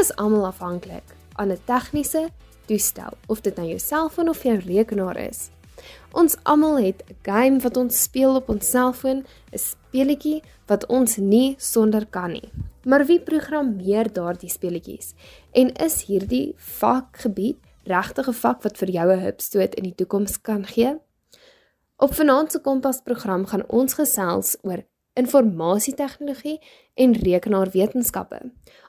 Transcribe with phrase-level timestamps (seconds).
[0.00, 2.28] is almal afhanklik aan 'n tegniese
[2.66, 5.50] toestel, of dit nou jou selfoon of jou rekenaar is.
[6.12, 11.16] Ons almal het 'n game wat ons speel op ons selfoon, 'n speletjie wat ons
[11.16, 12.50] nie sonder kan nie.
[12.84, 15.14] Maar wie programmeer daardie speletjies?
[15.52, 20.40] En is hierdie vakgebied regtig 'n vak wat vir jou 'n hupstoot in die toekoms
[20.40, 20.98] kan gee?
[21.96, 24.84] Op vanaand se Kompas program gaan ons gesels oor
[25.18, 26.60] informasietegnologie
[26.98, 28.40] en rekenaarwetenskappe.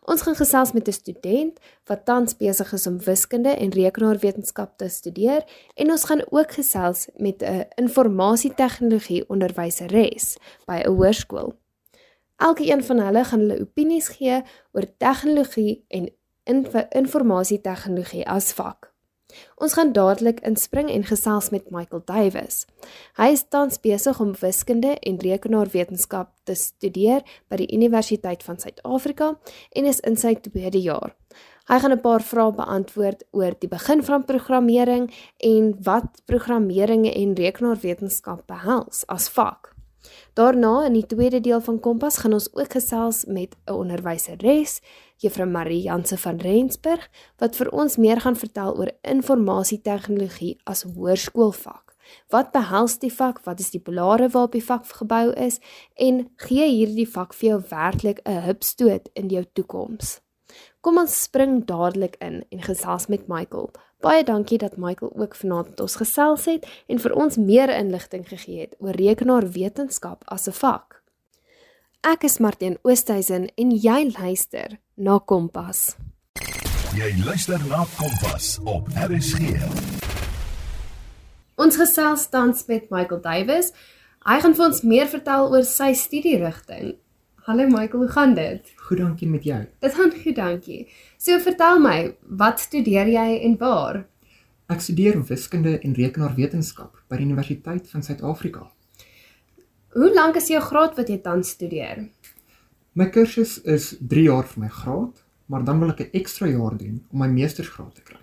[0.09, 4.89] Ons gaan gesels met 'n student wat tans besig is om wiskunde en rekenaarwetenskap te
[4.89, 5.43] studeer
[5.75, 11.53] en ons gaan ook gesels met 'n informasietegnologie onderwyseres by 'n hoërskool.
[12.37, 16.09] Elkeen van hulle gaan hulle opinies gee oor tegnologie en
[16.89, 18.88] informasietegnologie as vak.
[19.61, 22.65] Ons gaan dadelik inspring en gesels met Michael Davies.
[23.19, 29.35] Hy is tans besig om wiskunde en rekenaarwetenskap te studeer by die Universiteit van Suid-Afrika
[29.75, 31.15] en is in sy tweede jaar.
[31.69, 37.35] Hy gaan 'n paar vrae beantwoord oor die begin van programmering en wat programmering en
[37.35, 39.75] rekenaarwetenskap behels as vak.
[40.33, 44.81] Daarna in die tweede deel van Kompas gaan ons ook gesels met 'n onderwyseres,
[45.19, 51.89] Juffrou Marie Janse van Rensburg, wat vir ons meer gaan vertel oor informasietegnologie as hoërskoolvak.
[52.31, 53.41] Wat behels die vak?
[53.43, 55.59] Wat is die pilare waarop die vak gebou is
[55.95, 60.21] en gee hierdie vak vir jou werklik 'n hupstoot in jou toekoms?
[60.81, 63.69] Kom ons spring dadelik in en gesels met Michael.
[63.99, 68.27] Baie dankie dat Michael ook vanaand met ons gesels het en vir ons meer inligting
[68.27, 71.03] gegee het oor rekenaarwetenskap as 'n vak.
[72.01, 75.95] Ek is Martin Oosthuizen en jy luister na Kompas.
[76.91, 79.55] Jy luister na Kompas op RSG.
[81.59, 83.71] Ons gesels tans met Michael Davies.
[84.27, 86.97] Hy gaan vir ons meer vertel oor sy studierigting.
[87.47, 88.73] Hallo Michael, hoe gaan dit?
[88.89, 89.61] Goed, dankie met jou.
[89.79, 90.81] Dit gaan goed, dankie.
[91.17, 91.97] So vertel my,
[92.43, 94.03] wat studeer jy en waar?
[94.69, 98.67] Ek studeer wiskunde en rekenaarwetenskap by die Universiteit van Suid-Afrika.
[99.95, 102.09] Hoe lank is jou graad wat jy tans studeer?
[102.93, 106.77] My kursus is 3 jaar vir my graad, maar dan wil ek 'n ekstra jaar
[106.77, 108.19] doen om my meestersgraad te kry.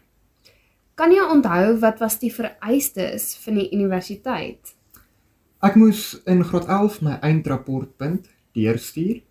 [0.94, 4.74] Kan jy onthou wat was die vereistes van die universiteit?
[5.60, 9.22] Ek moes in graad 11 my eindrapportpunt deurstuur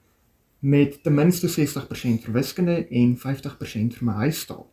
[0.60, 4.72] met ten minste 60% vir wiskunde en 50% vir my huistaal.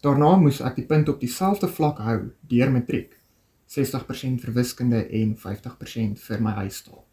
[0.00, 3.18] Daarna moes ek die punt op dieselfde vlak hou deur matriek.
[3.66, 7.04] 60% vir wiskunde en 50% vir my huistaal.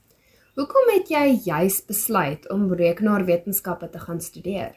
[0.57, 4.71] Hoekom het jy juis besluit om rekenaarwetenskappe te gaan studeer?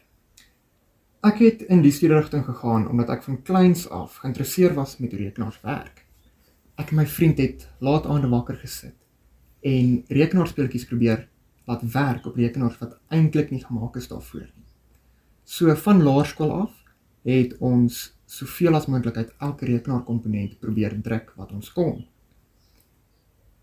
[1.24, 5.56] Ek het in die studierigting gegaan omdat ek van kleins af geïnteresseerd was met rekenaars
[5.64, 6.02] werk.
[6.76, 8.98] Ek en my vriend het laat aande wakker gesit
[9.64, 11.24] en rekenaarspeletjies probeer
[11.64, 14.68] laat werk op rekenaars wat eintlik nie gemaak is daarvoor nie.
[15.48, 16.76] So van laerskool af
[17.24, 22.04] het ons soveel as moontlik uit elke rekenaarkomponent probeer druk wat ons kon.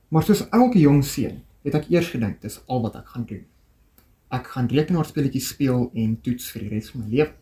[0.10, 3.44] Maar soos elke jong seun, het ek eers gedink dis al wat ek gaan doen.
[4.32, 7.34] Ek gaan rekenaarspeletjies speel en toets vir die res van my lewe.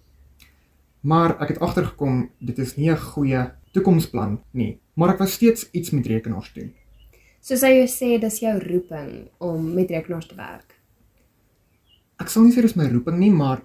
[1.05, 5.69] Maar ek het agtergekom dit is nie 'n goeie toekomsplan nie, maar ek wou steeds
[5.73, 6.73] iets met rekenaars doen
[7.45, 9.09] soos hy jou sê dis jou roeping
[9.43, 10.73] om met rekenaars te werk.
[12.21, 13.61] Ek sal nie sê dis my roeping nie, maar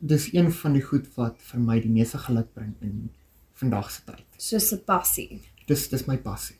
[0.00, 3.10] dis een van die goed wat vir my die meeste geluk bring in
[3.60, 4.24] vandag se tyd.
[4.38, 5.42] Soos 'n passie.
[5.68, 6.56] Dis dis my passie.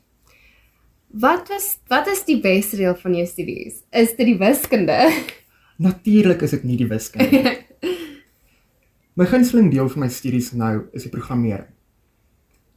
[1.12, 3.82] Wat was wat is die beste deel van jou studies?
[3.90, 4.96] Is dit die wiskunde?
[5.88, 7.56] Natuurlik is dit nie die wiskunde.
[9.18, 11.68] my gunsteling deel van my studies nou is die programmering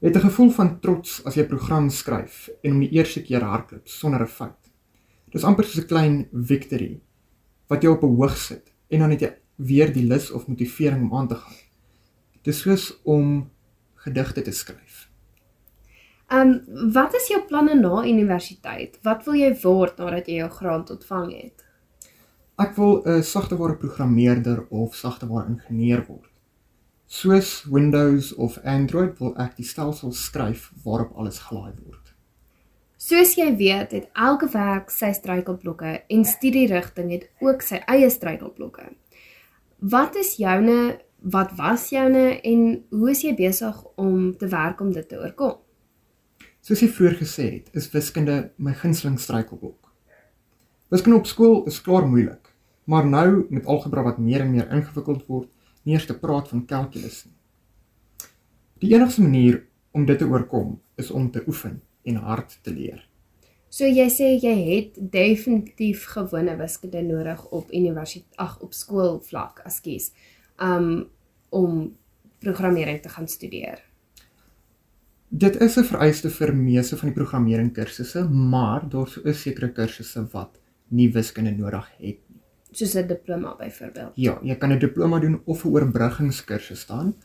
[0.06, 3.42] het 'n gevoel van trots as jy 'n program skryf en om die eerste keer
[3.42, 4.72] hardloop sonder 'n fout.
[5.32, 7.00] Dis amper soos 'n klein victory
[7.68, 11.02] wat jou op 'n hoog sit en dan het jy weer die lus of motivering
[11.02, 11.56] om aan te gaan.
[12.42, 13.50] Dis soos om
[13.96, 14.85] gedigte te skryf.
[16.28, 18.98] Ehm um, wat is jou planne na universiteit?
[19.02, 21.66] Wat wil jy word nadat jy jou graad ontvang het?
[22.58, 26.32] Ek wil 'n sagteware programmeerder of sagteware ingenieur word.
[27.06, 32.14] Soos Windows of Android wil ek die stelsel skryf waarop alles gelaai word.
[32.98, 38.88] Soos jy weet, het elke werk sy struikelblokke en studierigting het ook sy eie struikelblokke.
[39.80, 40.98] Wat is joune?
[41.20, 45.60] Wat was joune en hoe is jy besig om te werk om dit te oorkom?
[46.66, 49.92] Soos jy vroeër gesê het, is wiskunde my gunsteling struikelblok.
[50.90, 52.50] Wiskunde op skool is klaar moeilik,
[52.90, 55.52] maar nou met algebra wat meer en meer ingewikkeld word,
[55.86, 57.36] nie eers te praat van kalkulus nie.
[58.82, 59.62] Die enigste manier
[59.94, 63.06] om dit te oorkom is om te oefen en hard te leer.
[63.70, 70.16] So jy sê jy het definitief gewone wiskunde nodig op universiteit ag op skoolvlak, ekskuus.
[70.58, 71.12] Um
[71.54, 71.92] om
[72.42, 73.86] programmering te gaan studeer?
[75.30, 80.28] Dit is 'n vereiste vir meeste van die programmering kursusse, maar daar is sekere kursusse
[80.32, 82.42] wat nie wiskunde nodig het nie.
[82.72, 84.12] Soos 'n diploma byvoorbeeld.
[84.16, 87.16] Ja, jy kan 'n diploma doen of 'n oorbruggingskursus staan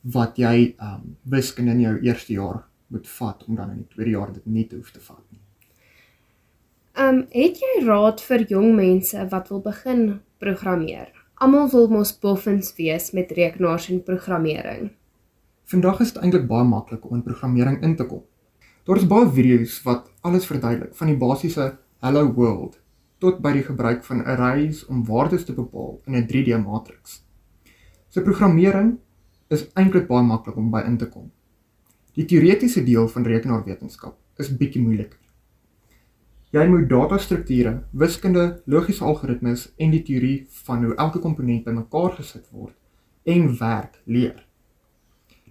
[0.00, 4.10] wat jy um, wiskunde in jou eerste jaar moet vat om dan in die tweede
[4.10, 5.40] jaar dit nie te hoef te vat nie.
[6.98, 11.12] Um, het jy raad vir jong mense wat wil begin programmeer?
[11.34, 14.90] Almal wil mos boffins wees met rekenaars en programmering.
[15.70, 18.24] Vandag is dit eintlik baie maklik om in programmering in te kom.
[18.88, 21.66] Daar is baie video's wat alles verduidelik, van die basiese
[22.02, 22.80] hello world
[23.22, 27.22] tot by die gebruik van arrays om waardes te bepaal in 'n 3D matriks.
[28.08, 28.98] So programmering
[29.48, 31.30] is eintlik baie maklik om by in te kom.
[32.14, 35.22] Die teoretiese deel van rekenaarwetenskap is bietjie moeiliker.
[36.50, 42.50] Jy moet datastrukture, wiskunde, logiese algoritmes en die teorie van hoe elke komponent bymekaar gesit
[42.50, 42.74] word
[43.22, 44.49] en werk leer.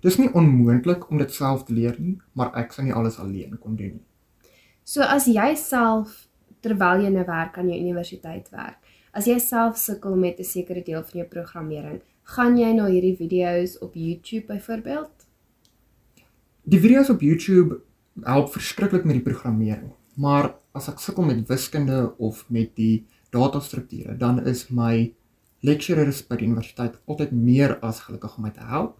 [0.01, 3.57] Dis nie onmoontlik om dit self te leer nie, maar ek sou nie alles alleen
[3.59, 4.05] kon doen nie.
[4.87, 6.25] So as jy self
[6.63, 8.79] terwyl jy nou werk aan jou universiteit werk,
[9.15, 13.17] as jy self sukkel met 'n sekere deel van jou programmering, gaan jy na hierdie
[13.17, 15.11] video's op YouTube byvoorbeeld?
[16.63, 17.81] Die video's op YouTube
[18.23, 24.17] help verskriklik met die programmering, maar as ek sukkel met wiskunde of met die datastrukture,
[24.17, 25.13] dan is my
[25.61, 28.98] lecturers by die universiteit altyd meer as gelukkig om my te help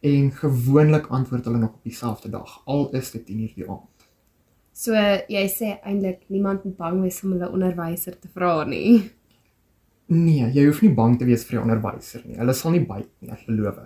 [0.00, 4.06] en gewoonlik antwoord hulle nog op dieselfde dag al is dit 10:00 die aand.
[4.72, 4.92] So
[5.28, 9.10] jy sê eintlik niemand moet bang wees om hulle onderwyser te vra nie.
[10.06, 12.38] Nee, jy hoef nie bang te wees vir jou onderwyser nie.
[12.38, 13.76] Hulle sal nie byt nie, ek beloof.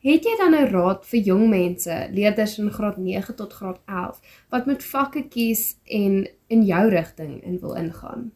[0.00, 4.20] Het jy dan 'n raad vir jong mense, leerders in graad 9 tot graad 11
[4.48, 8.32] wat met vakke kies en in jou rigting in wil ingaan?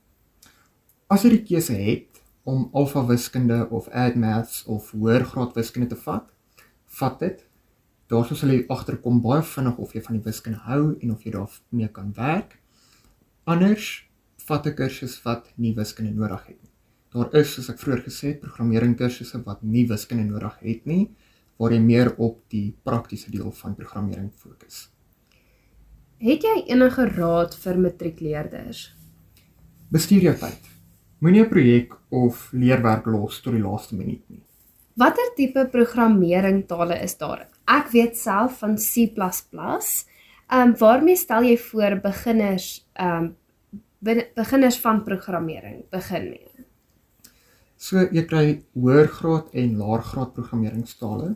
[1.08, 5.88] As jy die keuse het om alfa wiskunde of add maths of hoër graad wiskunde
[5.88, 6.34] te vat,
[6.98, 7.44] vat dit.
[8.12, 11.32] Daarsoos sal jy agterkom baie vinnig of jy van die wiskunde hou en of jy
[11.34, 12.58] daarmee kan werk.
[13.44, 14.06] Anders
[14.46, 16.70] vat 'n kursus wat nie wiskunde nodig het nie.
[17.14, 21.10] Daar is, soos ek vroeër gesê het, programmering kursusse wat nie wiskunde nodig het nie,
[21.58, 24.90] waar jy meer op die praktiese deel van programmering fokus.
[26.18, 28.94] Het jy enige raad vir matriekleerders?
[29.90, 30.70] Bestuur jou tyd.
[31.20, 34.42] Moenie 'n projek of leerwerk los tot die laaste minuut nie.
[34.94, 37.48] Watter tipe programmeringtale is daar?
[37.66, 39.08] Ek weet self van C++.
[39.10, 40.04] Ehm
[40.54, 43.32] um, waarmee stel jy voor beginners ehm
[44.04, 46.64] um, beginners van programmering begin mee?
[47.76, 51.34] So jy kry hoërgraad en laergraad programmeringstale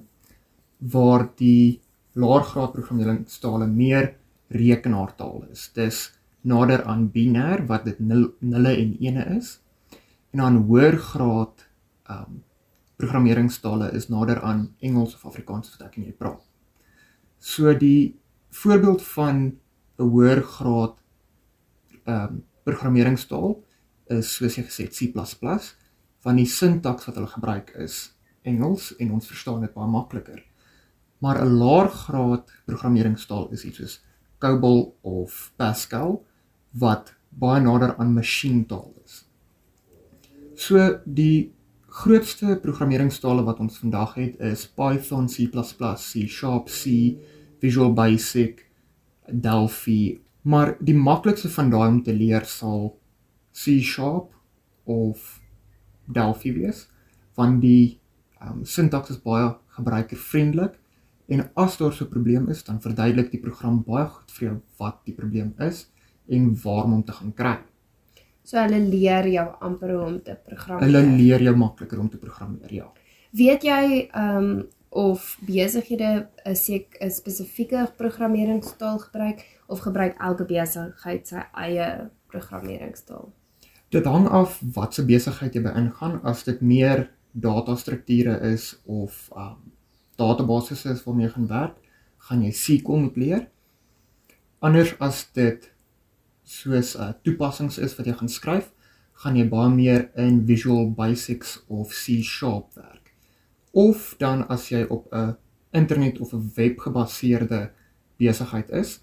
[0.79, 1.81] waar die
[2.15, 4.13] laergraad programmeringstale meer
[4.55, 5.71] rekenaartaal is.
[5.75, 6.13] Dis
[6.43, 9.57] nader aan binêr wat dit nul, nulle en ene is.
[10.31, 11.67] En dan hoërgraad
[12.07, 12.45] um
[12.99, 16.43] programmeringstale is nader aan Engels of Afrikaans wat ek en jy praat.
[17.39, 18.19] So die
[18.51, 19.37] voorbeeld van
[19.99, 20.99] 'n hoërgraad
[22.07, 23.65] um programmeringstaal
[24.07, 25.13] is soos jy gesê C++
[26.25, 30.43] van die sintaks wat hulle gebruik is Engels en ons verstaan dit baie makliker.
[31.19, 34.01] Maar 'n laer graad programmeringstaal is iets soos
[34.39, 36.25] COBOL of Pascal
[36.73, 39.25] wat baie nader aan masjientaal is.
[40.55, 41.55] So die
[41.99, 47.17] grootste programmeringstale wat ons vandag het is Python, C++, C Sharp, C,
[47.59, 48.63] Visual Basic,
[49.27, 52.93] Delphi, maar die maklikste van daai om te leer sal
[53.51, 54.31] C Sharp
[54.87, 55.41] of
[56.07, 56.87] Delphi wees
[57.39, 57.99] want die
[58.43, 60.79] um, sintaks is baie gebruikervriendelik
[61.35, 64.57] en as daar so 'n probleem is dan verduidelik die program baie goed vir jou
[64.79, 65.89] wat die probleem is
[66.29, 67.59] en waarom om te gaan kry.
[68.49, 70.87] So hulle leer jou amper hoe om te programmeer.
[70.87, 72.89] Hulle leer jou makliker om te programmeer, ja.
[73.37, 80.45] Weet jy ehm um, of besighede 'n sek 'n spesifieke programmeringstaal gebruik of gebruik elke
[80.45, 83.29] besigheid sy eie programmeringstaal?
[83.91, 86.21] Dit hang af wat se besigheid jy beïngaan.
[86.25, 89.73] As dit meer datastrukture is of um
[90.17, 91.77] databasisse is waarmee jy gaan werk,
[92.17, 93.49] gaan jy SQL moet leer.
[94.59, 95.71] Anders as dit
[96.49, 98.71] soos 'n uh, toepassings is wat jy gaan skryf,
[99.23, 102.23] gaan jy baie meer in Visual Basics of C#
[102.75, 103.13] werk.
[103.73, 105.37] Of dan as jy op 'n
[105.73, 107.71] internet of 'n web gebaseerde
[108.17, 109.01] besigheid is,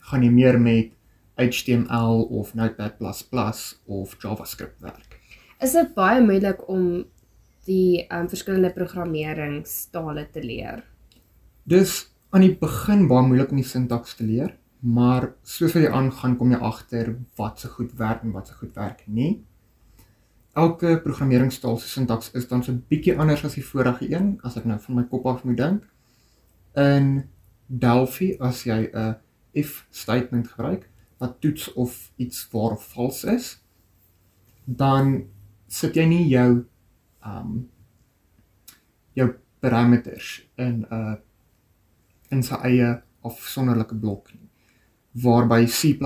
[0.00, 0.92] gaan jy meer met
[1.36, 2.96] HTML of Notepad++
[3.86, 5.20] of JavaScript werk.
[5.60, 7.04] Is dit baie moeilik om
[7.66, 10.84] die um, verskillende programmeringstale te leer?
[11.64, 14.56] Dis aan die begin baie moeilik om die sintaks te leer,
[14.86, 18.54] maar soos wat jy aangaan kom jy agter wat se goed werk en wat se
[18.54, 19.44] goed werk nie.
[20.56, 24.56] elke programmeringstaal se sintaks is dan so 'n bietjie anders as die vorige een as
[24.56, 25.82] ek nou van my kop af moet dink.
[26.74, 27.28] In
[27.66, 29.16] Delphi as jy 'n
[29.52, 30.88] if statement gebruik
[31.18, 33.62] wat toets of iets waar of vals is,
[34.64, 35.28] dan
[35.66, 36.64] sit jy nie jou
[37.24, 37.68] um
[39.12, 41.16] jou parameters in 'n uh,
[42.30, 44.45] in sy eie afsonderlike blok nie.
[45.22, 45.96] Waarby C++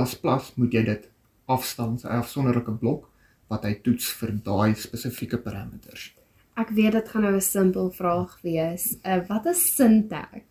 [0.56, 1.08] moet jy dit
[1.50, 3.08] afstaan sy afsonderlike blok
[3.50, 6.12] wat hy toets vir daai spesifieke parameters.
[6.60, 8.96] Ek weet dit gaan nou 'n simpel vraag wees.
[9.04, 10.46] Uh wat is sintaks?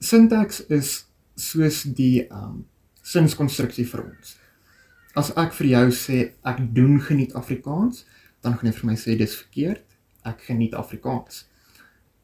[0.00, 1.06] Sintaks is
[1.36, 2.64] soos die um
[3.02, 4.36] sinskonstruksie vir ons.
[5.14, 8.04] As ek vir jou sê ek doen geniet Afrikaans,
[8.42, 9.84] dan gaan jy vir my sê dis verkeerd.
[10.24, 11.44] Ek geniet Afrikaans.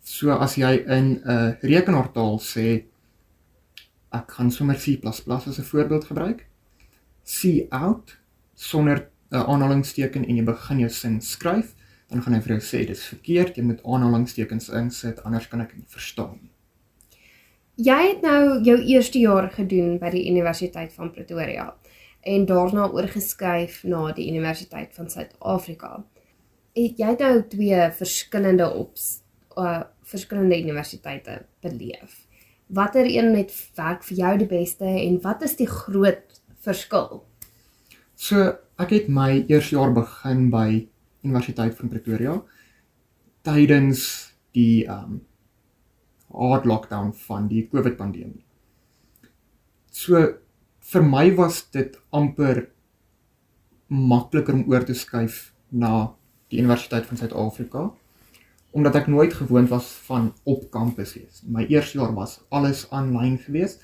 [0.02, 2.84] So as jy in 'n uh, rekenaartaal sê
[4.10, 6.46] ek gaan sommer C++ as 'n voorbeeld gebruik.
[7.24, 8.18] C out
[8.54, 11.74] sonder 'n uh, aanhalingsteken en jy begin jou sin skryf,
[12.08, 15.74] dan gaan hy vir jou sê dis verkeerd, jy moet aanhalingstekens insit anders kan ek
[15.76, 16.52] nie verstaan nie.
[17.78, 21.68] Jy het nou jou eerste jaar gedoen by die Universiteit van Pretoria
[22.26, 26.04] en daarna oorgeskuif na die Universiteit van Suid-Afrika.
[26.74, 29.20] Het jy nou twee verskillende ops
[29.56, 32.27] uh verskillende universiteite beleef?
[32.68, 37.22] Watter een net werk vir jou die beste en wat is die groot verskil?
[38.18, 40.86] So, ek het my eerste jaar begin by
[41.24, 42.36] Universiteit van Pretoria
[43.46, 44.04] tydens
[44.56, 45.20] die um
[46.28, 48.44] hard lockdown van die COVID pandemie.
[49.90, 50.20] So
[50.90, 52.66] vir my was dit amper
[53.88, 56.10] makliker om oor te skuif na
[56.52, 57.88] die Universiteit van Suid-Afrika
[58.70, 61.42] omdat ek nooit gewoond was van op kampus wees.
[61.46, 63.78] My eerste jaar was alles aanlyn gewees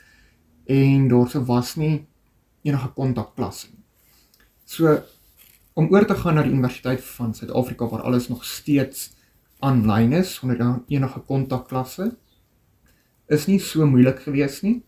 [0.67, 2.07] en daar se was nie
[2.63, 3.83] enige kontakklasse nie.
[4.65, 5.01] So
[5.75, 9.13] om oor te gaan na die Universiteit van Suid-Afrika waar alles nog steeds
[9.65, 12.13] aanlyn is sonder enige kontakklasse
[13.27, 14.83] is nie so moeilik gewees nie,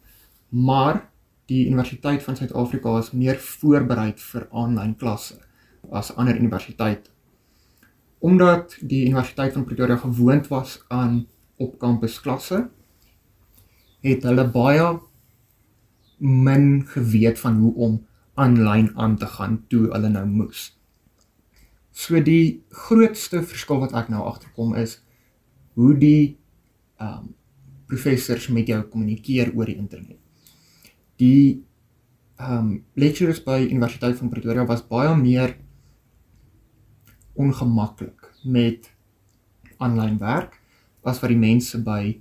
[0.52, 1.06] maar
[1.48, 5.40] die Universiteit van Suid-Afrika is meer voorberei vir aanlyn klasse
[5.90, 7.15] as ander universiteite
[8.18, 12.68] omdat die Universiteit van Pretoria gewoond was aan op kampus klasse,
[14.00, 14.86] het hulle baie
[16.18, 17.98] min geweet van hoe om
[18.34, 20.70] aanlyn aan te gaan toe hulle nou moes.
[21.96, 25.00] So die grootste verskil wat ek nou agterkom is
[25.76, 26.36] hoe die
[27.00, 27.34] ehm um,
[27.86, 30.18] professors met jou kommunikeer oor die internet.
[31.20, 31.62] Die
[32.36, 35.56] ehm um, lecturers by Universiteit van Pretoria was baie meer
[37.36, 38.90] ongemaklik met
[39.78, 40.60] aanlyn werk
[41.06, 42.16] as wat die mense by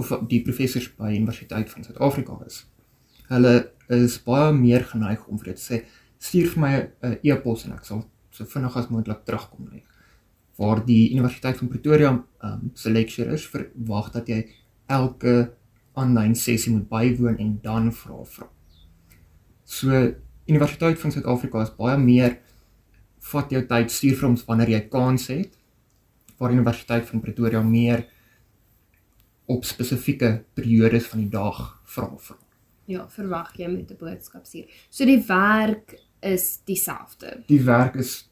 [0.00, 2.62] of die professors by Universiteit van Suid-Afrika is.
[3.28, 3.54] Hulle
[3.92, 5.82] is baie meer geneig om vir dit sê
[6.20, 9.82] stuur vir my 'n e-pos en ek sal so vinnig as moontlik terugkom lê.
[10.56, 12.10] Waar die Universiteit van Pretoria
[12.44, 14.46] um, se lecturers verwag dat jy
[14.86, 15.52] elke
[15.94, 18.48] aanlyn sessie moet bywoon en dan vra vra.
[19.64, 20.14] So
[20.46, 22.38] Universiteit van Suid-Afrika is baie meer
[23.32, 25.56] vat jou tyd, stuur vir ons wanneer jy kans het.
[26.40, 28.06] Waar Universiteit van Pretoria meer
[29.50, 32.38] op spesifieke periodes van die dag vra vir.
[32.90, 34.66] Ja, verwag jy met 'n boodskap stuur.
[34.90, 37.42] So die werk is dieselfde.
[37.46, 38.30] Die werk is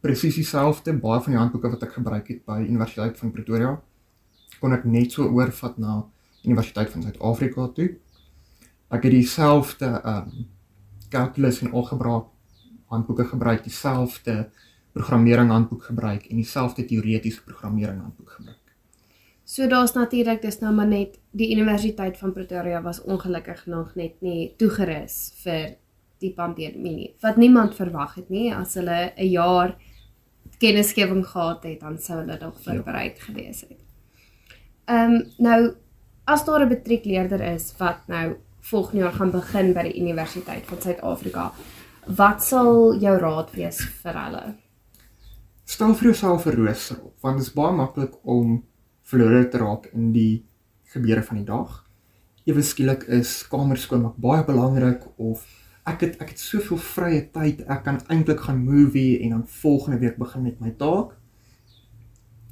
[0.00, 0.92] presies dieselfde.
[0.92, 3.80] Baie van die handboeke wat ek gebruik het by Universiteit van Pretoria
[4.60, 6.04] kon ek net so oorvat na
[6.44, 7.88] Universiteit van Suid-Afrika toe.
[8.90, 10.48] Ek het dieselfde ehm um,
[11.10, 12.20] calculus en algebra
[12.90, 14.50] handboeke gebruik, dieselfde
[14.92, 18.58] programmering handboek gebruik en dieselfde teoretiese programmering handboek gebruik.
[19.50, 24.20] So daar's natuurlik dis nou maar net die Universiteit van Pretoria was ongelukkig nog net
[24.22, 25.76] nie toegerus vir
[26.22, 27.08] die pandemie nie.
[27.22, 29.76] Wat niemand verwag het nie as hulle 'n jaar
[30.58, 33.14] kennisgewing gehad het, dan sou hulle dalk voorberei ja.
[33.18, 33.78] gewees het.
[34.84, 35.74] Ehm um, nou
[36.24, 40.80] as daar 'n matriekleerder is wat nou volgende jaar gaan begin by die Universiteit van
[40.80, 41.52] Suid-Afrika,
[42.06, 44.42] Wat sal jou raad wees vir hulle?
[45.68, 48.64] Stel vir jouself 'n rooster op, want dit is baie maklik om
[49.02, 50.44] verlore te raak in die
[50.92, 51.84] gebeure van die dag.
[52.46, 55.46] Ewe skielik is kamer skoonmaak baie belangrik of
[55.86, 59.98] ek het ek het soveel vrye tyd, ek kan eintlik gaan movie en dan volgende
[59.98, 61.16] week begin met my taak.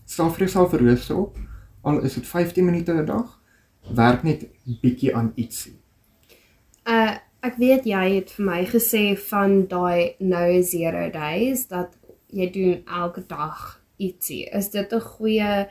[0.04, 1.38] Stel vir jouself 'n rooster op,
[1.82, 3.40] al is dit 15 minute 'n dag,
[3.94, 4.48] werk net
[4.82, 5.80] bietjie aan ietsie.
[6.84, 11.92] Uh Ek weet jy het vir my gesê van daai no zero days dat
[12.34, 14.48] jy doen elke dag ietsie.
[14.50, 15.68] Is dit 'n goeie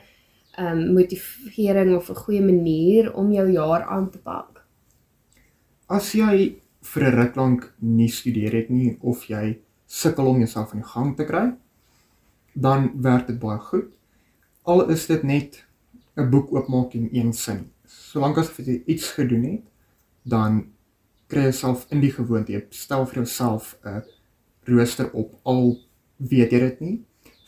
[0.58, 4.64] ehm um, motivering of 'n goeie manier om jou jaar aan te pak?
[5.88, 10.72] As jy vir 'n ruk lank nie studeer het nie of jy sukkel om jouself
[10.72, 11.52] die gang te kry,
[12.54, 13.92] dan werk dit baie goed.
[14.62, 15.64] Al is dit net
[16.16, 17.70] 'n boek oopmaak en een sin.
[17.84, 19.62] Solank as jy iets gedoen het,
[20.24, 20.72] dan
[21.28, 22.52] kry jy self in die gewoonte.
[22.52, 24.02] Jy stel vir jouself 'n
[24.68, 25.78] rooster op al
[26.16, 27.04] weet jy dit nie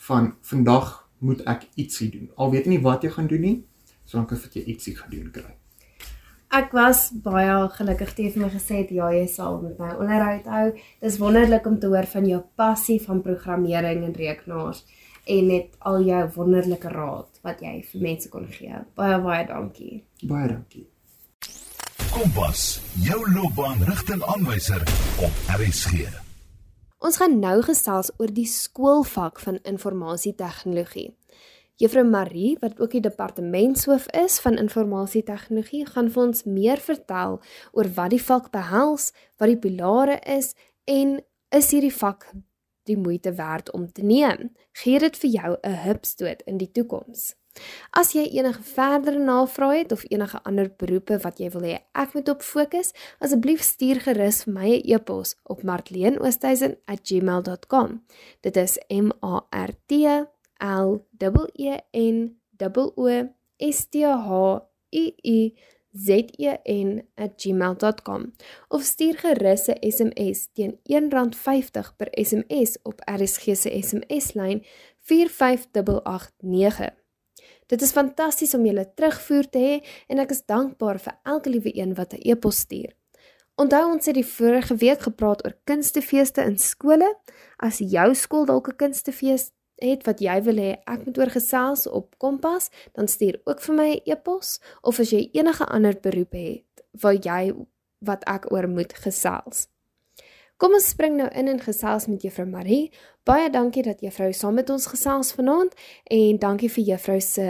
[0.09, 2.31] van vandag moet ek ietsie doen.
[2.37, 3.65] Al weet jy nie wat jy gaan doen nie,
[4.05, 5.57] solank as jy ietsie gedoen kry.
[6.51, 9.93] Ek was baie gelukkig toe jy vir my gesê het ja, jy sal met my
[9.95, 10.73] onderhoud hou.
[11.01, 14.83] Dis wonderlik om te hoor van jou passie van programmering en rekenaars
[15.31, 18.83] en net al jou wonderlike raad wat jy vir mense kon gee.
[18.99, 20.01] Baie baie dankie.
[20.25, 20.89] Baie dankie.
[22.11, 24.81] Kompas, jou loopbaanrigtingaanwyser
[25.23, 26.09] op RSG.
[26.99, 31.13] Ons gaan nou gesels oor die skoolvak van informasietegnologie.
[31.79, 37.39] Juffrou Marie, wat ook die departementshoof is van informasietegnologie, gaan vir ons meer vertel
[37.79, 40.57] oor wat die vak behels, wat die pilare is
[40.91, 41.21] en
[41.55, 42.27] is hierdie vak
[42.91, 44.51] die moeite werd om te neem?
[44.83, 47.37] Gee dit vir jou 'n hupstoot in die toekoms.
[47.91, 52.15] As jy enige verdere navrae het of enige ander beroepe wat jy wil hê ek
[52.15, 58.05] moet op fokus, asseblief stuur gerus vir my 'n e-pos op martleenoosthuizen@gmail.com.
[58.41, 59.93] Dit is M A R T
[60.61, 61.07] L
[61.55, 63.29] E N O
[63.59, 64.61] S T H
[64.93, 65.53] U U
[65.93, 68.33] zen@gmail.com
[68.69, 74.65] of stuur gerus 'n SMS teen R1.50 per SMS op RSG se SMS-lyn
[75.01, 77.00] 45889.
[77.71, 79.75] Dit is fantasties om julle terugvoer te hê
[80.11, 82.91] en ek is dankbaar vir elke liewe een wat 'n e-pos stuur.
[83.55, 87.15] Onthou ons het die vorige week gepraat oor kunstefeeste in skole.
[87.59, 91.87] As jou skool dalk 'n kunstefees het wat jy wil hê ek moet oor gesels
[91.87, 96.33] op Kompas, dan stuur ook vir my 'n e-pos of as jy enige ander beroep
[96.33, 97.53] het wat jy
[97.99, 99.69] wat ek oor moet gesels.
[100.61, 102.91] Kom ons spring nou in en gesels met Juffrou Marie.
[103.25, 105.73] Baie dankie dat Juffrou saam met ons gesels vanaand
[106.13, 107.47] en dankie vir Juffrou se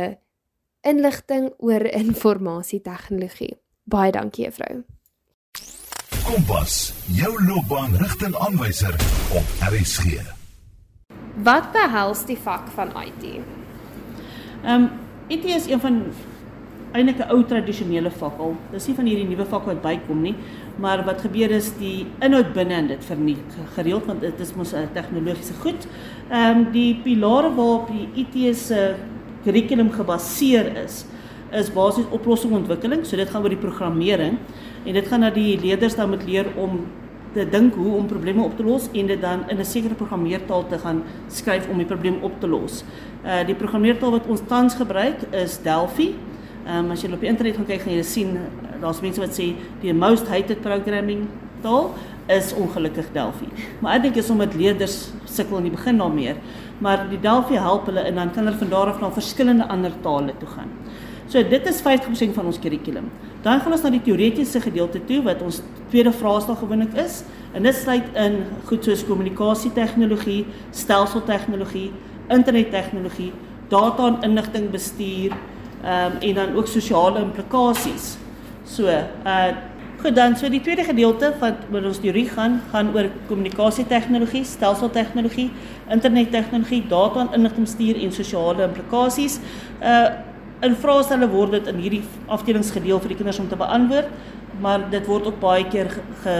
[0.86, 3.56] inligting oor informasietegnologie.
[3.90, 4.84] Baie dankie Juffrou.
[6.22, 6.78] Kompas,
[7.18, 8.94] jou loopbaanrigtingaanwyser
[9.42, 10.22] op RSG.
[11.42, 13.26] Wat behels die vak van IT?
[14.62, 14.90] Ehm um,
[15.30, 16.04] IT is een van
[16.92, 18.56] eintlik 'n ou tradisionele vak al.
[18.70, 20.34] Dis nie van hierdie nuwe vak wat bykom nie,
[20.76, 24.72] maar wat gebeur is die inhoud binne in dit verniet gereeld want dit is mos
[24.72, 25.86] 'n tegnologiese goed.
[26.30, 28.94] Ehm um, die pilare waarop die IT se
[29.44, 31.04] kurrikulum gebaseer is,
[31.52, 34.38] is basies oplossingsontwikkeling, so dit gaan oor die programmering
[34.84, 36.86] en dit gaan dat die leerders dan moet leer om
[37.32, 40.66] te dink hoe om probleme op te los en dit dan in 'n sekere programmeertaal
[40.66, 42.84] te gaan skryf om die probleem op te los.
[43.24, 46.14] Uh die programmeertaal wat ons tans gebruik is Delphi.
[46.66, 48.38] Ehm um, as jy op die internet gaan kyk gaan jy sien
[48.80, 51.28] daar's mense wat sê die most hated programming
[51.62, 51.92] taal
[52.30, 53.48] is ongelukkig Delphi.
[53.82, 56.36] Maar ek dink is omdat leerders sukkel in die begin daarmee,
[56.80, 59.94] maar die Delphi help hulle en dan kan hulle van daar af na verskillende ander
[60.04, 60.70] tale toe gaan.
[61.30, 63.10] So dit is 50% van ons kurrikulum.
[63.44, 65.60] Dan gaan ons na die teoretiese gedeelte toe wat ons
[65.92, 67.20] tweede vraestel gewoonlik is.
[67.54, 70.42] En dit sluit in goed soos kommunikasietegnologie,
[70.74, 71.92] stelseltegnologie,
[72.30, 73.30] internettegnologie,
[73.70, 75.36] data en inligting bestuur,
[75.80, 78.16] ehm um, en dan ook sosiale implikasies.
[78.70, 79.50] So, uh
[80.00, 85.50] goed dan so die tweede gedeelte van oor ons teorie gaan gaan oor kommunikasietegnologie, stelseltegnologie,
[85.92, 89.40] internettegnologie, data en inligtingbestuur en sosiale implikasies.
[89.82, 90.08] Uh
[90.60, 94.08] in vraestelle word dit in hierdie afdelings gedeel vir die kinders om te beantwoord,
[94.60, 96.34] maar dit word ook baie keer ge, ge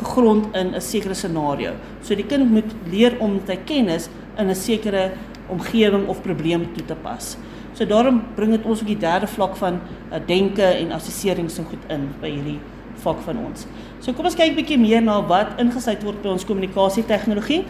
[0.00, 1.72] gegrond in 'n sekere scenario.
[2.02, 5.10] So die kind moet leer om sy kennis in 'n sekere
[5.48, 7.36] omgewing of probleem toe te pas.
[7.72, 9.80] So daarom bring dit ons op die derde vlak van
[10.10, 12.58] uh, denke en assessering so goed in by hierdie
[13.00, 13.66] vak van ons.
[14.00, 17.60] So kom ons kyk bietjie meer na wat ingesluit word by ons kommunikasie tegnologie.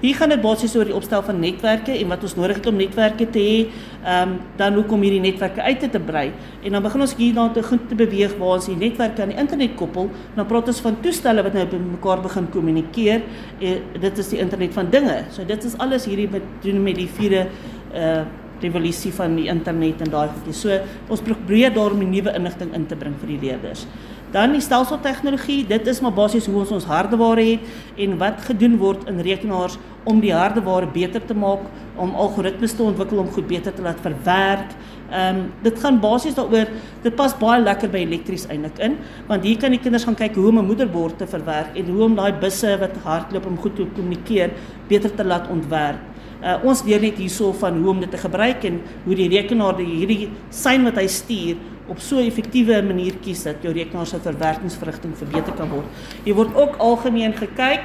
[0.00, 2.78] Hier gaan dit basies oor die opstel van netwerke en wat ons nodig het om
[2.78, 3.56] netwerke te hê.
[4.00, 6.30] Ehm um, dan hoe kom hierdie netwerke uit te brei?
[6.64, 9.34] En dan begin ons hier na te goed te beweeg waar ons die netwerke aan
[9.34, 10.10] die internet koppel.
[10.36, 13.26] Dan praat ons van toestelle wat nou met mekaar begin kommunikeer.
[13.58, 15.24] En dit is die internet van dinge.
[15.34, 16.28] So dit is alles hierdie
[16.62, 17.48] doen met die vierde
[17.90, 18.22] uh
[18.62, 20.62] revolusie van die internet en daai goedjies.
[20.64, 23.86] So ons probeer daarmee nuwe inligting in te bring vir die leerders.
[24.30, 28.76] Dan die stelseltegnologie, dit is maar basies hoe ons ons hardeware het en wat gedoen
[28.78, 29.74] word in rekenaars
[30.08, 31.64] om die hardeware beter te maak,
[32.00, 34.76] om algoritmes te ontwikkel om goed beter te laat verwerk.
[35.10, 36.70] Ehm um, dit gaan basies daaroor,
[37.02, 38.94] dit pas baie lekker by elektries eintlik in,
[39.26, 42.04] want hier kan die kinders gaan kyk hoe om 'n moederbord te verwerk en hoe
[42.04, 44.54] om daai busse wat hardloop om goed te kommunikeer
[44.88, 46.09] beter te laat ontwerp.
[46.40, 49.76] Uh, ons leer net hierso van hoe om dit te gebruik en hoe die rekenaar
[49.76, 51.56] die hierdie sein wat hy stuur
[51.90, 55.84] op so 'n effektiewe manier kies dat jou rekenaar se verwerkingsvrugting verbeter kan word.
[56.24, 57.84] Hier word ook algemeen gekyk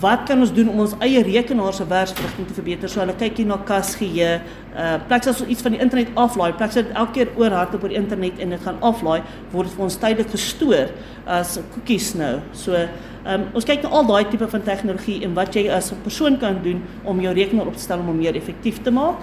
[0.00, 2.88] wat kan ons doen om ons eie rekenaar se werksverrigting te verbeter?
[2.88, 4.40] So hulle kyk hier na kasgeheue,
[4.74, 7.50] uh plek as ons iets van die internet aflaai, plek as dit elke keer oor
[7.50, 9.22] hardloop oor die internet en dit gaan aflaai,
[9.52, 10.94] word dit vir ons tydelik gestoor
[11.26, 12.40] as cookies nou.
[12.52, 12.86] So
[13.26, 16.38] um, ons kyk na al daai tipe van tegnologie en wat jy as 'n persoon
[16.38, 19.18] kan doen om jou rekenaar op te stel om hom meer effektief te maak.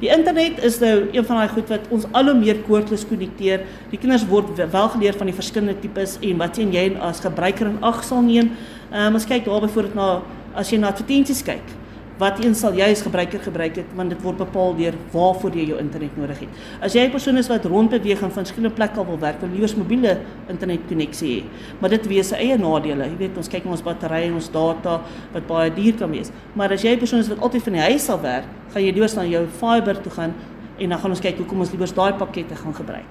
[0.00, 3.60] Die internet is nou een van daai goed wat ons al hoe meer koordless konnekteer.
[3.90, 7.66] Die kinders word wel geleer van die verskillende tipes en wat sien jy as gebruiker
[7.66, 8.52] in ag sal neem.
[8.92, 10.22] Ehm um, ons kyk daar byvoorbeeld na
[10.54, 11.77] as jy na advertensies kyk
[12.18, 15.68] wat een sal jy as gebruiker gebruik het want dit word bepaal deur waarvoor jy
[15.70, 16.48] jou internet nodig het.
[16.82, 19.60] As jy 'n persoon is wat rondbeweeg en van verskillende plekke wil werk, wil jy
[19.62, 21.44] eers mobiele internetkonneksie hê.
[21.80, 23.04] Maar dit wees eie nadele.
[23.04, 25.00] Jy weet, ons kyk na ons batterye en ons data
[25.32, 26.30] wat baie duur kan wees.
[26.54, 28.92] Maar as jy 'n persoon is wat altyd van die huis af werk, gaan jy
[28.92, 30.34] deurs na jou fiber toe gaan
[30.78, 33.10] en dan gaan ons kyk hoekom ons liewer daai pakkette gaan gebruik.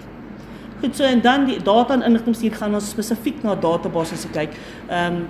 [0.82, 4.54] Goed so en dan die data en inligtingstuur gaan ons spesifiek na databasisse kyk.
[4.89, 5.28] Ehm um,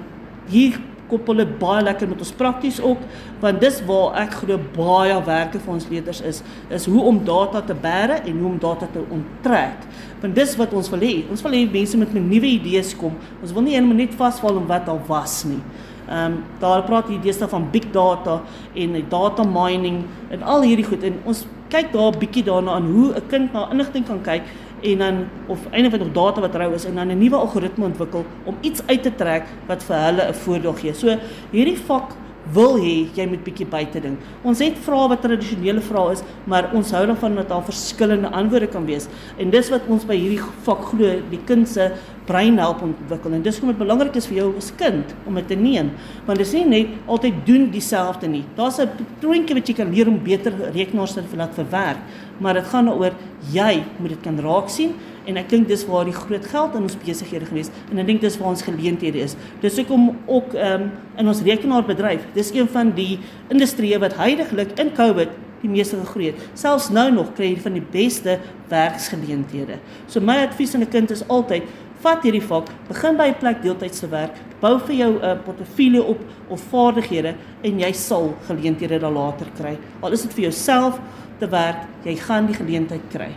[0.48, 3.02] hier koppel dit baie lekker met ons prakties ook
[3.41, 7.62] want dis waar ek glo baie werke vir ons leerders is is hoe om data
[7.62, 9.86] te bære en hoe om data te onttrek.
[10.22, 11.13] Want dis wat ons wil hê.
[11.30, 13.13] Ons wil hê mense met nuwe idees kom.
[13.41, 15.62] Ons wil nie net vasval om wat al was nie.
[16.08, 18.41] Ehm um, daar praat hier deesdae van big data
[18.74, 21.04] en data mining en al hierdie goed.
[21.04, 24.43] En ons kyk daar 'n bietjie daarna aan hoe 'n kind na inligting kan kyk
[24.82, 28.26] en dan of eintlik nog data wat rou is en dan 'n nuwe algoritme ontwikkel
[28.44, 30.94] om iets uit te trek wat vir hulle 'n voordeel gee.
[30.94, 31.18] So
[31.52, 32.16] hierdie vak
[32.54, 34.18] wil hê jy moet bietjie buite ding.
[34.48, 38.70] Ons het vrae wat tradisionele vrae is, maar ons hou daarvan dat daar verskillende antwoorde
[38.72, 39.08] kan wees.
[39.38, 41.92] En dis wat ons by hierdie vak glo, die kind se
[42.28, 43.34] brein help ontwikkel.
[43.34, 45.94] En dis hoekom dit belangrik is vir jou as kind om dit te neem,
[46.28, 48.44] want dis nie net altyd doen dieselfde nie.
[48.56, 52.00] Daar's 'n patroontjie wat jy kan leer om beter rekenaars te laat verwerk
[52.39, 53.15] maar dit gaan daaroor
[53.54, 54.93] jy moet dit kan raak sien
[55.28, 58.21] en ek dink dis waar die groot geld in ons besighede gewees en ek dink
[58.23, 59.36] dis waar ons geleenthede is.
[59.62, 63.17] Dis hoekom ook ehm um, in ons rekenaarbedryf, dis een van die
[63.50, 66.41] industrieë wat heidaglik in Covid die meeste gegroei het.
[66.54, 68.38] Selfs nou nog kry jy van die beste
[68.69, 69.80] werksgeleenthede.
[70.06, 71.63] So my advies aan 'n kind is altyd
[72.02, 76.04] vat hierdie vak, begin by 'n plek deeltydse werk, bou vir jou 'n uh, portefeulje
[76.04, 79.78] op of vaardighede en jy sal geleenthede daar later kry.
[80.02, 81.00] Al is dit vir jouself
[81.40, 83.36] te werk, jy gaan die geleentheid kry.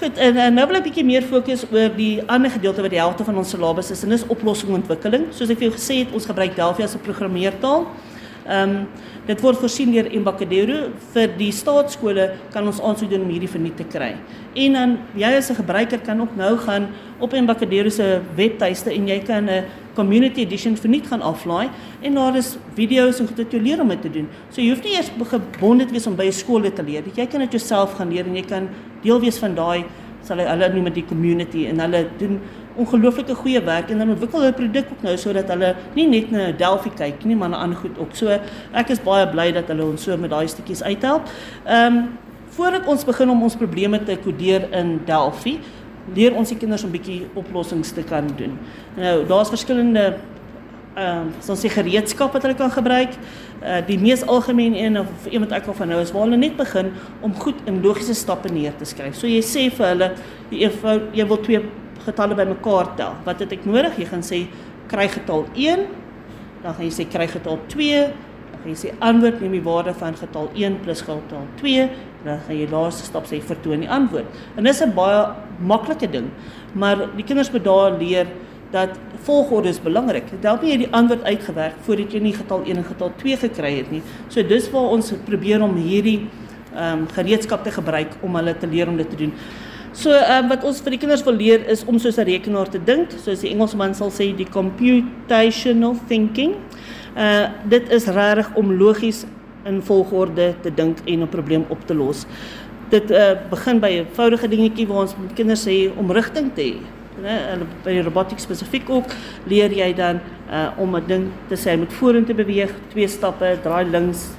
[0.00, 3.00] Goed, en, en nou wil ek bietjie meer fokus oor die ander gedeelte wat die
[3.00, 5.26] helfte van ons syllabus is en dis oplossingsontwikkeling.
[5.30, 7.84] Soos ek vir jou gesê het, ons gebruik Delphi as 'n programmeertaal.
[8.46, 8.86] Ehm um,
[9.26, 10.76] dit word voorsien deur Embakadero
[11.12, 14.14] vir die staatskole kan ons aansoek doen om hierdie verniet te kry.
[14.58, 16.88] En dan jy as 'n gebruiker kan ook nou gaan
[17.20, 21.68] op Embakadero se webtuiste en jy kan 'n community edition verniet gaan aflaai
[22.02, 24.28] en daar is video's en goed wat jy leer om dit te doen.
[24.50, 27.02] So jy hoef nie eers gebonde te wees om by 'n skool dit te leer.
[27.14, 28.68] Jy kan dit jouself gaan leer en jy kan
[29.02, 29.84] deel wees van daai
[30.22, 32.40] sal hulle noem dit die community en hulle doen
[32.76, 36.50] ongelooflike goeie werk en dan ontwikkel hulle produk ook nou sodat hulle nie net na
[36.56, 38.14] Delphi kyk nie, maar na ander goed ook.
[38.14, 38.38] So
[38.72, 41.30] ek is baie bly dat hulle ons so met daai stukkies uithelp.
[41.66, 42.02] Ehm um,
[42.50, 45.52] voordat ons begin om ons probleme te kodeer in Delphi,
[46.14, 48.56] leer ons die kinders om bietjie oplossings te kan doen.
[48.96, 50.16] Nou, daar's verskillende
[50.98, 53.14] ehm uh, soos die gereedskap wat hulle kan gebruik.
[53.60, 56.40] Uh die mees algemene een of een wat ek al van nou is waar hulle
[56.40, 59.14] net begin om goed in logiese stappe neer te skryf.
[59.14, 60.10] So jy sê vir hulle
[60.50, 61.62] eenvoud jy wil twee
[62.04, 63.14] getalle bymekaar tel.
[63.24, 63.98] Wat het ek nodig?
[63.98, 64.44] Jy gaan sê
[64.90, 65.86] kry getal 1,
[66.62, 68.02] dan gaan jy sê kry getal 2,
[68.50, 71.88] dan gaan jy sê antwoord neem die waarde van getal 1 plus getal 2,
[72.24, 74.26] dan gaan jy laaste stap sê vertoon die antwoord.
[74.56, 76.30] En dis 'n baie maklike ding,
[76.74, 78.26] maar die kinders moet daar leer
[78.70, 78.90] dat
[79.22, 80.30] volgorde is belangrik.
[80.30, 83.36] Dit help nie jy die antwoord uitgewerk voordat jy nie getal 1 en getal 2
[83.36, 84.02] gekry het nie.
[84.28, 86.28] So dis waar ons probeer om hierdie
[86.70, 89.32] ehm um, gereedskap te gebruik om hulle te leer om dit te doen.
[89.92, 92.78] So um, wat ons vir die kinders wil leer is om soos 'n rekenaar te
[92.78, 96.54] dink, soos die Engelsman sal sê die computational thinking.
[97.16, 99.26] Uh dit is regtig om logies
[99.66, 102.26] in volgorde te dink en 'n probleem op te los.
[102.90, 106.62] Dit uh begin by 'n eenvoudige dingetjie waar ons met kinders sê om rigting te
[106.62, 106.74] hê.
[107.22, 109.04] Nee, by die robotiek spesifiek ook
[109.46, 113.90] leer jy dan uh om 'n ding te sê met vorentoe beweeg, twee stappe, draai
[113.90, 114.30] links,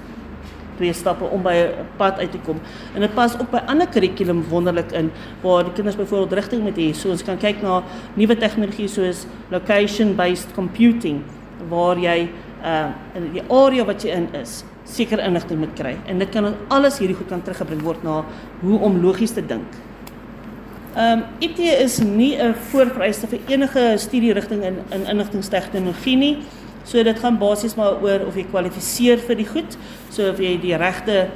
[0.82, 2.60] twee stappe om by 'n pad uit te kom.
[2.96, 6.78] En dit pas ook by ander kurrikulum wonderlik in waar die kinders byvoorbeeld rigting moet
[6.78, 6.94] hê.
[6.94, 7.84] So ons kan kyk na
[8.16, 11.22] nuwe tegnologie soos location based computing
[11.70, 12.30] waar jy
[12.64, 15.96] uh in die area wat jy in is seker inligting moet kry.
[16.08, 18.24] En dit kan alles hierdie goed kan teruggebring word na
[18.62, 19.68] hoe om logies te dink.
[20.96, 26.38] Ehm um, IT is nie 'n voorvereiste vir enige studierigting in in inligtingstegnologie nie.
[26.84, 29.78] So dit gaan basies maar oor of jy kwalifiseer vir die goed,
[30.10, 31.28] so of jy die regte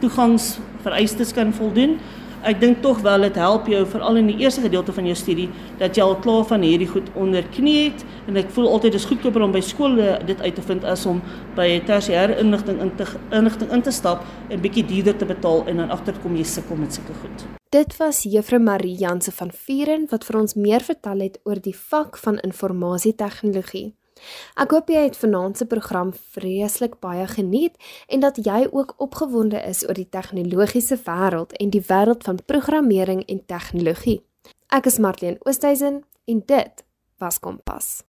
[0.00, 1.98] toegangsvereistes kan voldoen.
[2.46, 5.48] ek dink tog wel dit help jou veral in die eerste gedeelte van jou studie
[5.80, 9.08] dat jy al klaar van hierdie goed onder knie het en ek voel altyd dis
[9.10, 11.18] goedkoper om by skole dit uit te vind as om
[11.58, 15.82] by tersiêre inligting in te inligting in te stap en bietjie duurder te betaal en
[15.82, 17.46] dan agterkom jy sukkel met sulke goed.
[17.74, 21.74] Dit was Juffrou Marie Janse van Vuren wat vir ons meer vertel het oor die
[21.74, 23.88] vak van informasietegnologie.
[24.56, 27.76] Ek hoop jy het vanaand se program vreeslik baie geniet
[28.08, 33.24] en dat jy ook opgewonde is oor die tegnologiese wêreld en die wêreld van programmering
[33.26, 34.22] en tegnologie.
[34.72, 36.84] Ek is Marlene Oosthuizen en dit
[37.18, 38.05] was Kompas.